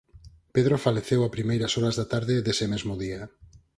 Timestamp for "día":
3.03-3.21